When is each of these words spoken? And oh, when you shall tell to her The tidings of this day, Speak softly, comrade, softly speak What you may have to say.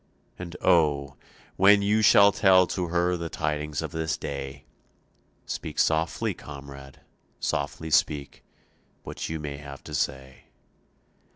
And 0.39 0.55
oh, 0.63 1.15
when 1.57 1.83
you 1.83 2.01
shall 2.01 2.31
tell 2.31 2.65
to 2.65 2.87
her 2.87 3.15
The 3.15 3.29
tidings 3.29 3.83
of 3.83 3.91
this 3.91 4.17
day, 4.17 4.65
Speak 5.45 5.77
softly, 5.77 6.33
comrade, 6.33 7.01
softly 7.39 7.91
speak 7.91 8.43
What 9.03 9.29
you 9.29 9.37
may 9.39 9.57
have 9.57 9.83
to 9.83 9.93
say. 9.93 10.45